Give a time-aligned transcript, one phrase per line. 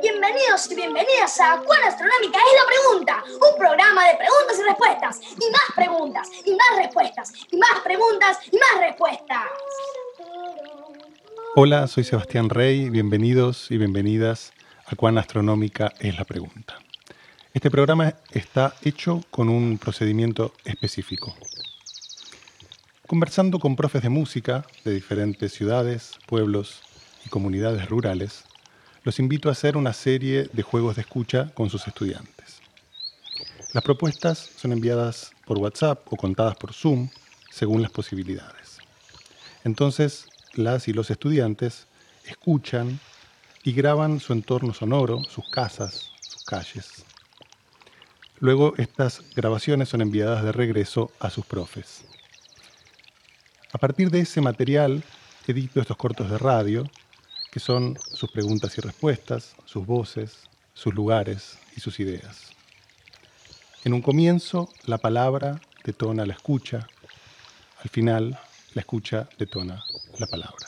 [0.00, 3.24] Bienvenidos y bienvenidas a ¿Cuán astronómica es la pregunta?
[3.28, 8.58] Un programa de preguntas y respuestas, y más preguntas, más respuestas, y más preguntas, y
[8.58, 9.44] más respuestas.
[11.56, 14.52] Hola, soy Sebastián Rey, bienvenidos y bienvenidas
[14.86, 16.80] a Cuán astronómica es la pregunta.
[17.52, 21.32] Este programa está hecho con un procedimiento específico.
[23.06, 26.82] Conversando con profes de música de diferentes ciudades, pueblos
[27.24, 28.42] y comunidades rurales,
[29.04, 32.62] los invito a hacer una serie de juegos de escucha con sus estudiantes.
[33.72, 37.10] Las propuestas son enviadas por WhatsApp o contadas por Zoom
[37.48, 38.78] según las posibilidades.
[39.62, 40.26] Entonces,
[40.58, 41.86] las y los estudiantes
[42.24, 43.00] escuchan
[43.62, 47.04] y graban su entorno sonoro, sus casas, sus calles.
[48.38, 52.04] Luego estas grabaciones son enviadas de regreso a sus profes.
[53.72, 55.02] A partir de ese material
[55.46, 56.88] edito estos cortos de radio,
[57.50, 60.40] que son sus preguntas y respuestas, sus voces,
[60.74, 62.50] sus lugares y sus ideas.
[63.84, 66.86] En un comienzo, la palabra detona la escucha,
[67.82, 68.38] al final,
[68.74, 69.82] la escucha detona
[70.18, 70.66] la palabra.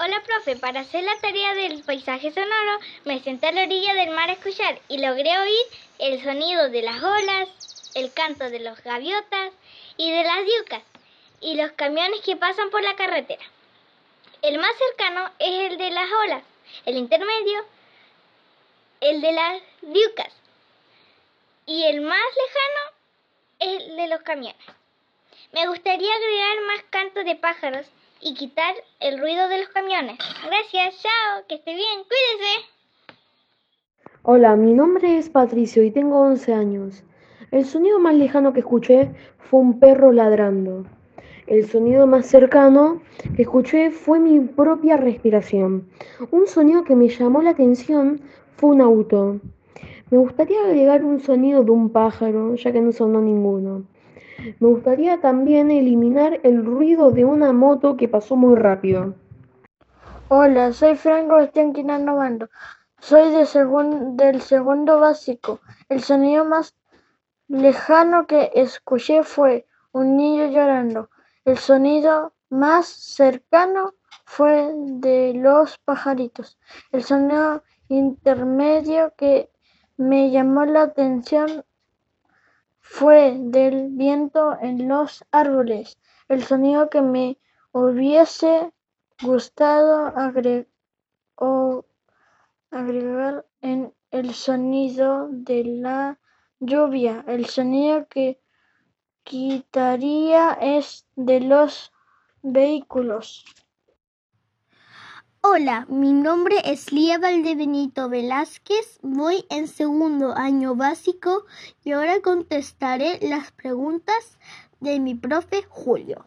[0.00, 0.54] Hola, profe.
[0.56, 4.34] Para hacer la tarea del paisaje sonoro, me senté a la orilla del mar a
[4.34, 5.66] escuchar y logré oír
[5.98, 7.48] el sonido de las olas,
[7.94, 9.52] el canto de los gaviotas
[9.96, 10.82] y de las diucas
[11.40, 13.42] y los camiones que pasan por la carretera.
[14.42, 16.44] El más cercano es el de las olas,
[16.84, 17.64] el intermedio,
[19.00, 20.32] el de las diucas
[21.66, 22.97] y el más lejano
[23.60, 24.56] el de los camiones.
[25.52, 30.18] Me gustaría agregar más cantos de pájaros y quitar el ruido de los camiones.
[30.46, 32.66] Gracias, chao, que esté bien, cuídese.
[34.22, 37.02] Hola, mi nombre es Patricio y tengo 11 años.
[37.50, 40.84] El sonido más lejano que escuché fue un perro ladrando.
[41.46, 43.00] El sonido más cercano
[43.34, 45.88] que escuché fue mi propia respiración.
[46.30, 48.20] Un sonido que me llamó la atención
[48.56, 49.40] fue un auto.
[50.10, 53.84] Me gustaría agregar un sonido de un pájaro, ya que no sonó ninguno.
[54.58, 59.14] Me gustaría también eliminar el ruido de una moto que pasó muy rápido.
[60.28, 62.48] Hola, soy Franco Estianquinano Bando.
[63.00, 63.46] Soy de
[64.12, 65.60] del segundo básico.
[65.90, 66.74] El sonido más
[67.48, 71.10] lejano que escuché fue un niño llorando.
[71.44, 73.92] El sonido más cercano
[74.24, 76.58] fue de los pajaritos.
[76.92, 79.50] El sonido intermedio que
[79.98, 81.64] me llamó la atención
[82.80, 85.98] fue del viento en los árboles.
[86.28, 87.38] El sonido que me
[87.72, 88.72] hubiese
[89.22, 90.14] gustado
[92.70, 96.18] agregar en el sonido de la
[96.60, 97.24] lluvia.
[97.26, 98.40] El sonido que
[99.24, 101.92] quitaría es de los
[102.42, 103.44] vehículos.
[105.50, 111.46] Hola, mi nombre es Lía Valdebenito Velázquez, voy en segundo año básico
[111.82, 114.38] y ahora contestaré las preguntas
[114.80, 116.26] de mi profe Julio.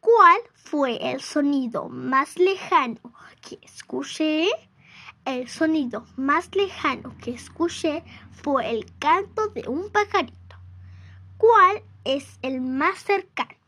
[0.00, 3.00] ¿Cuál fue el sonido más lejano
[3.40, 4.48] que escuché?
[5.24, 10.56] El sonido más lejano que escuché fue el canto de un pajarito.
[11.38, 13.65] ¿Cuál es el más cercano?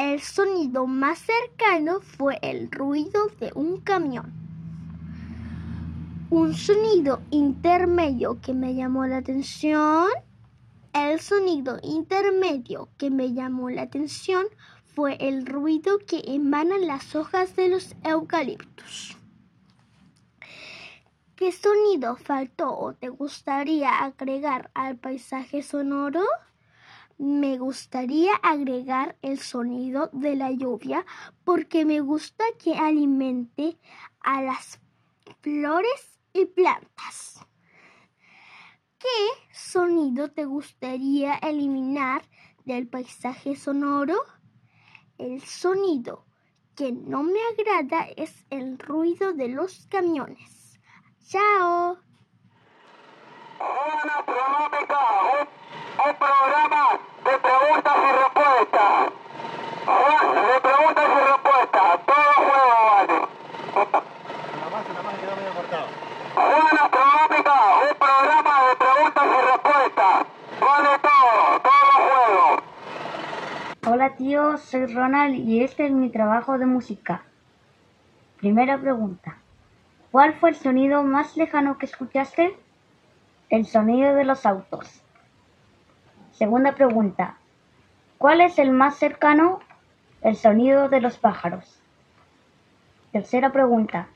[0.00, 4.32] El sonido más cercano fue el ruido de un camión.
[6.30, 10.08] Un sonido intermedio que me llamó la atención.
[10.94, 14.46] El sonido intermedio que me llamó la atención
[14.86, 19.18] fue el ruido que emanan las hojas de los eucaliptos.
[21.36, 26.24] ¿Qué sonido faltó o te gustaría agregar al paisaje sonoro?
[27.20, 31.04] Me gustaría agregar el sonido de la lluvia
[31.44, 33.76] porque me gusta que alimente
[34.20, 34.80] a las
[35.42, 37.46] flores y plantas.
[38.98, 42.22] ¿Qué sonido te gustaría eliminar
[42.64, 44.16] del paisaje sonoro?
[45.18, 46.24] El sonido
[46.74, 50.80] que no me agrada es el ruido de los camiones.
[51.28, 51.98] ¡Chao!
[53.60, 55.00] Zona Pronómica,
[55.36, 55.44] un,
[56.08, 56.82] un programa
[57.24, 58.94] de preguntas y respuestas.
[60.48, 63.16] De preguntas y respuestas, todo juego vale.
[64.60, 65.86] La base, la base quedó medio cortado.
[66.34, 70.14] Zona Pronómica, un programa de preguntas y respuestas.
[70.60, 72.62] Vale todo, todo juego.
[73.86, 77.22] Hola tío, soy Ronald y este es mi trabajo de música.
[78.38, 79.36] Primera pregunta.
[80.10, 82.56] ¿Cuál fue el sonido más lejano que escuchaste?
[83.50, 85.02] El sonido de los autos.
[86.30, 87.36] Segunda pregunta.
[88.16, 89.58] ¿Cuál es el más cercano?
[90.22, 91.82] El sonido de los pájaros.
[93.10, 94.06] Tercera pregunta.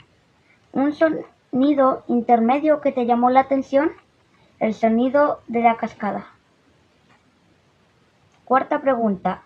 [0.71, 3.91] ¿Un sonido intermedio que te llamó la atención?
[4.61, 6.27] El sonido de la cascada.
[8.45, 9.43] Cuarta pregunta.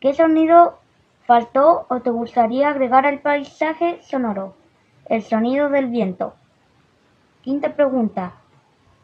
[0.00, 0.80] ¿Qué sonido
[1.26, 4.56] faltó o te gustaría agregar al paisaje sonoro?
[5.08, 6.34] El sonido del viento.
[7.42, 8.32] Quinta pregunta.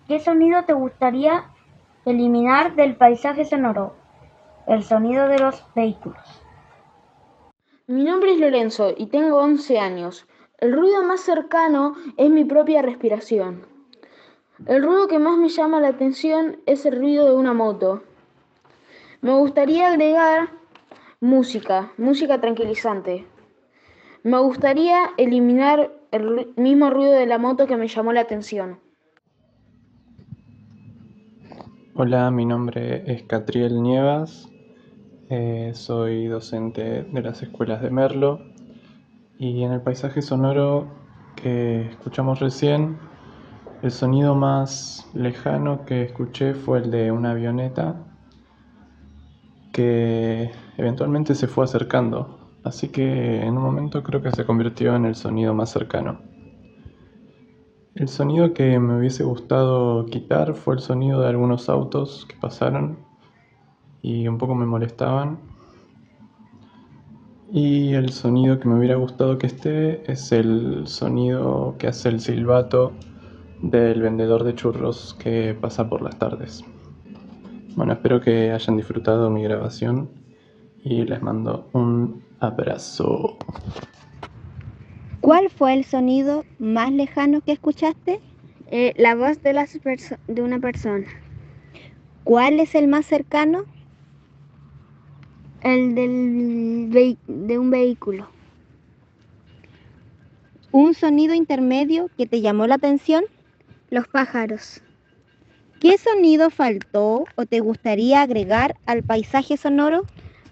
[0.06, 1.50] ¿Qué sonido te gustaría
[2.04, 3.94] eliminar del paisaje sonoro?
[4.66, 6.18] El sonido de los vehículos.
[7.86, 10.26] Mi nombre es Lorenzo y tengo 11 años.
[10.58, 13.66] El ruido más cercano es mi propia respiración.
[14.66, 18.02] El ruido que más me llama la atención es el ruido de una moto.
[19.22, 20.50] Me gustaría agregar
[21.20, 23.26] música, música tranquilizante.
[24.22, 28.83] Me gustaría eliminar el mismo ruido de la moto que me llamó la atención.
[31.96, 34.48] Hola, mi nombre es Catriel Nievas,
[35.28, 38.40] eh, soy docente de las escuelas de Merlo
[39.38, 40.88] y en el paisaje sonoro
[41.36, 42.98] que escuchamos recién,
[43.80, 47.94] el sonido más lejano que escuché fue el de una avioneta
[49.72, 55.04] que eventualmente se fue acercando, así que en un momento creo que se convirtió en
[55.04, 56.33] el sonido más cercano.
[57.94, 62.98] El sonido que me hubiese gustado quitar fue el sonido de algunos autos que pasaron
[64.02, 65.38] y un poco me molestaban.
[67.52, 72.18] Y el sonido que me hubiera gustado que esté es el sonido que hace el
[72.18, 72.94] silbato
[73.62, 76.64] del vendedor de churros que pasa por las tardes.
[77.76, 80.10] Bueno, espero que hayan disfrutado mi grabación
[80.82, 83.38] y les mando un abrazo.
[85.24, 88.20] ¿Cuál fue el sonido más lejano que escuchaste?
[88.70, 89.72] Eh, la voz de, las
[90.26, 91.06] de una persona.
[92.24, 93.64] ¿Cuál es el más cercano?
[95.62, 98.28] El del de un vehículo.
[100.70, 103.24] ¿Un sonido intermedio que te llamó la atención?
[103.88, 104.82] Los pájaros.
[105.80, 110.04] ¿Qué sonido faltó o te gustaría agregar al paisaje sonoro?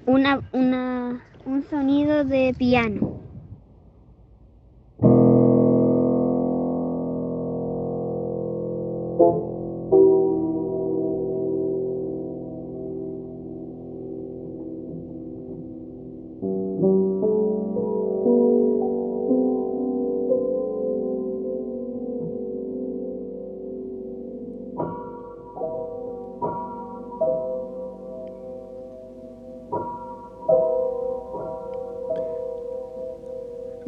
[0.06, 3.21] Una, una, un sonido de piano.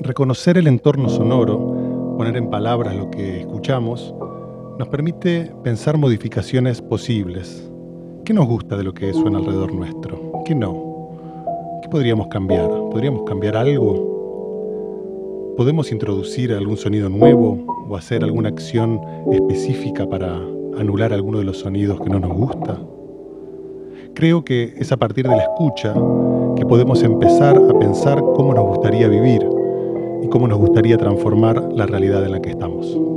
[0.04, 4.14] Reconocer el entorno sonoro, poner en palabras lo que escuchamos,
[4.78, 7.70] nos permite pensar modificaciones posibles.
[8.24, 10.42] ¿Qué nos gusta de lo que suena alrededor nuestro?
[10.44, 11.80] ¿Qué no?
[11.82, 12.68] ¿Qué podríamos cambiar?
[12.90, 15.54] ¿Podríamos cambiar algo?
[15.56, 19.00] ¿Podemos introducir algún sonido nuevo o hacer alguna acción
[19.30, 20.34] específica para
[20.76, 22.76] anular alguno de los sonidos que no nos gusta?
[24.14, 25.94] Creo que es a partir de la escucha
[26.56, 29.46] que podemos empezar a pensar cómo nos gustaría vivir
[30.22, 33.13] y cómo nos gustaría transformar la realidad en la que estamos.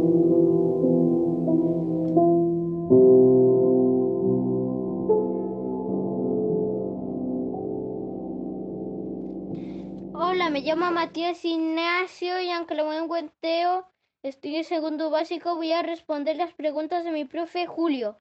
[11.07, 12.51] Matías Ignacio y
[12.83, 13.89] buen encuentro,
[14.23, 18.19] estoy en segundo básico, voy a responder las preguntas de mi profe Julio.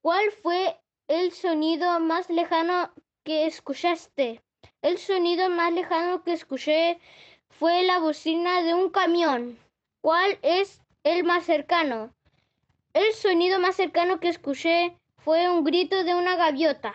[0.00, 2.92] ¿Cuál fue el sonido más lejano
[3.22, 4.42] que escuchaste?
[4.82, 6.98] El sonido más lejano que escuché
[7.50, 9.56] fue la bocina de un camión.
[10.00, 12.12] ¿Cuál es el más cercano?
[12.94, 16.94] El sonido más cercano que escuché fue un grito de una gaviota.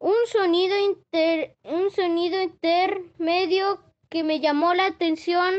[0.00, 0.74] Un sonido,
[1.62, 5.54] un sonido intermedio que me llamó la atención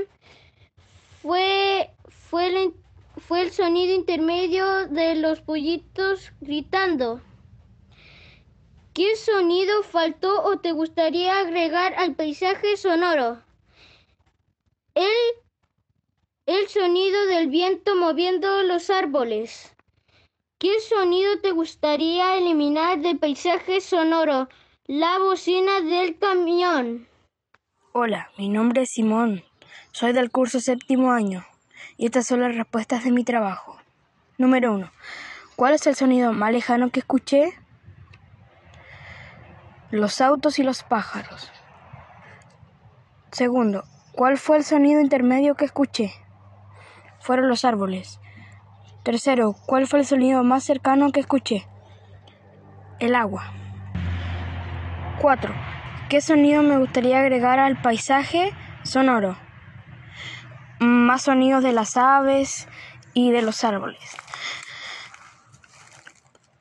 [1.22, 2.74] fue, fue,
[3.18, 7.22] fue el sonido intermedio de los pollitos gritando.
[8.94, 13.42] ¿Qué sonido faltó o te gustaría agregar al paisaje sonoro?
[14.96, 15.08] El,
[16.46, 19.74] el sonido del viento moviendo los árboles.
[20.60, 24.50] ¿Qué sonido te gustaría eliminar del paisaje sonoro?
[24.88, 27.08] La bocina del camión.
[27.94, 29.44] Hola, mi nombre es Simón.
[29.92, 31.46] Soy del curso séptimo año
[31.98, 33.76] y estas son las respuestas de mi trabajo.
[34.38, 34.90] Número 1.
[35.58, 37.54] ¿Cuál es el sonido más lejano que escuché?
[39.90, 41.52] los autos y los pájaros.
[43.34, 43.84] Segundo,
[44.14, 46.14] ¿cuál fue el sonido intermedio que escuché?
[47.20, 48.22] Fueron los árboles.
[49.04, 51.68] Tercero, ¿cuál fue el sonido más cercano que escuché?
[53.00, 53.52] El agua.
[55.20, 55.54] Cuatro,
[56.12, 58.52] ¿qué sonido me gustaría agregar al paisaje
[58.84, 59.38] sonoro?
[60.82, 62.68] Más sonidos de las aves
[63.14, 64.02] y de los árboles.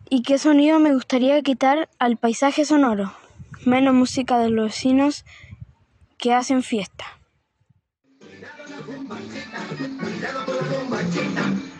[0.08, 3.12] ¿Y qué sonido me gustaría quitar al paisaje sonoro?
[3.66, 5.24] Menos música de los vecinos
[6.16, 7.06] que hacen fiesta.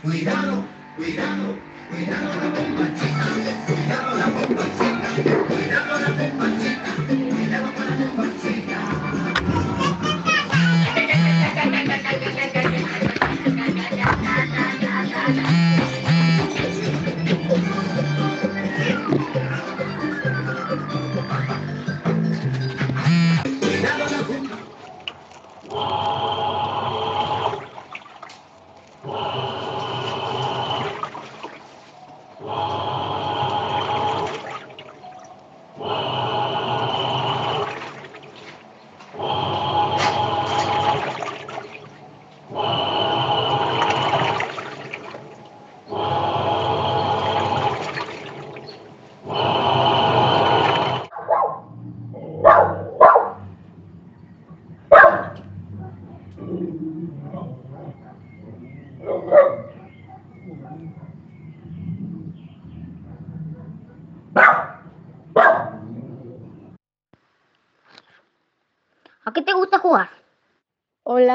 [0.03, 0.65] Cuidado,
[0.97, 1.57] cuidado,
[1.89, 3.25] cuidado la bombachita,
[3.67, 6.80] cuidado la bombachita, cuidado la bombachita,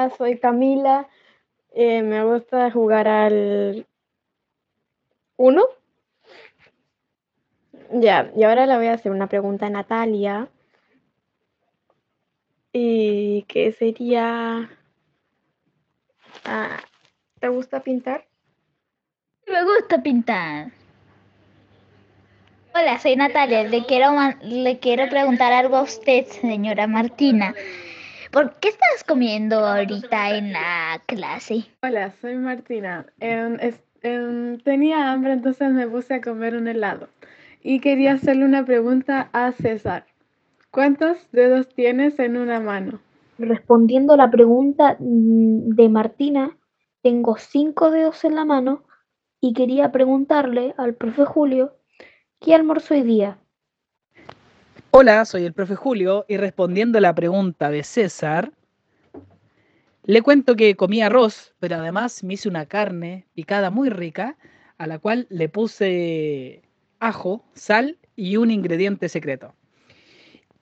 [0.09, 1.07] Soy Camila.
[1.74, 3.85] Eh, me gusta jugar al
[5.38, 5.63] 1.
[7.91, 10.50] Ya, y ahora le voy a hacer una pregunta a Natalia.
[12.74, 14.69] ¿Y qué sería?
[16.43, 16.79] Ah,
[17.39, 18.25] ¿Te gusta pintar?
[19.47, 20.71] Me gusta pintar.
[22.74, 23.63] Hola, soy Natalia.
[23.63, 27.55] Le quiero, le quiero preguntar algo a usted, señora Martina.
[28.36, 31.68] ¿Por qué estás comiendo ahorita en la clase?
[31.82, 33.06] Hola, soy Martina.
[33.18, 33.82] Es-
[34.65, 37.08] tenía hambre, entonces me puse a comer un helado.
[37.63, 40.06] Y quería hacerle una pregunta a César.
[40.70, 43.00] ¿Cuántos dedos tienes en una mano?
[43.38, 46.58] Respondiendo a la pregunta mm, de Martina,
[47.04, 48.84] tengo cinco dedos en la mano
[49.39, 51.77] y quería preguntarle al profe Julio
[52.42, 53.39] qué almorzó hoy día.
[54.98, 58.54] Hola, soy el profe Julio y respondiendo a la pregunta de César,
[60.06, 64.38] le cuento que comí arroz, pero además me hice una carne picada muy rica,
[64.78, 66.62] a la cual le puse
[67.02, 69.54] ajo, sal y un ingrediente secreto.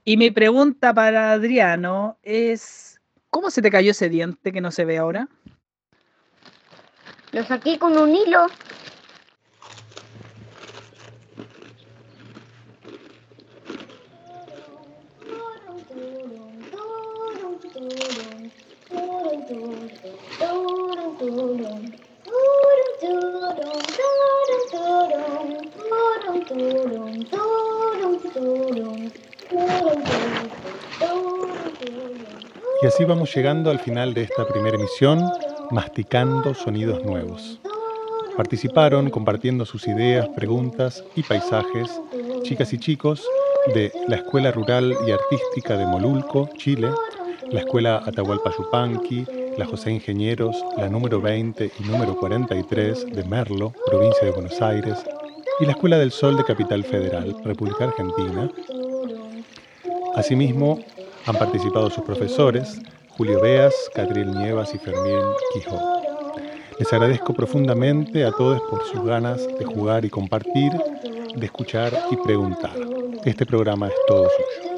[0.03, 2.99] Y mi pregunta para Adriano es,
[3.29, 5.29] ¿cómo se te cayó ese diente que no se ve ahora?
[7.33, 8.47] Lo saqué con un hilo.
[32.81, 35.23] Y así vamos llegando al final de esta primera emisión,
[35.71, 37.59] masticando sonidos nuevos.
[38.35, 42.01] Participaron compartiendo sus ideas, preguntas y paisajes,
[42.41, 43.25] chicas y chicos
[43.73, 46.89] de la Escuela Rural y Artística de Molulco, Chile,
[47.49, 49.25] la Escuela Atahualpa Yupanqui,
[49.57, 55.03] la José Ingenieros, la número 20 y número 43 de Merlo, provincia de Buenos Aires,
[55.59, 58.49] y la Escuela del Sol de Capital Federal, República Argentina.
[60.15, 60.79] Asimismo,
[61.25, 65.21] han participado sus profesores, Julio Beas, Catriel Nievas y Fermín
[65.53, 65.79] Quijó.
[66.79, 70.71] Les agradezco profundamente a todos por sus ganas de jugar y compartir,
[71.35, 72.75] de escuchar y preguntar.
[73.23, 74.72] Este programa es todo suyo.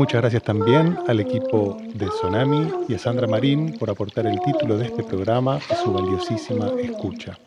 [0.00, 4.78] Muchas gracias también al equipo de Sonami y a Sandra Marín por aportar el título
[4.78, 7.38] de este programa y su valiosísima escucha.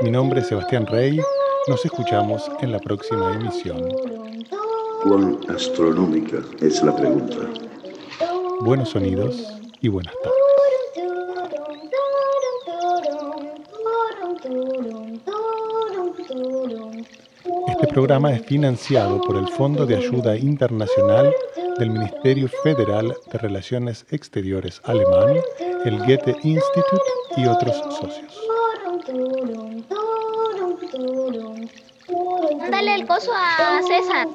[0.00, 1.20] Mi nombre es Sebastián Rey.
[1.66, 3.88] Nos escuchamos en la próxima emisión.
[5.02, 7.38] ¿Cuán astronómica es la pregunta?
[8.60, 10.40] Buenos sonidos y buenas tardes.
[17.68, 21.34] Este programa es financiado por el Fondo de Ayuda Internacional
[21.80, 25.36] del Ministerio Federal de Relaciones Exteriores alemán,
[25.86, 27.02] el Goethe Institute
[27.38, 28.38] y otros socios.
[32.70, 34.28] Dale el coso a César.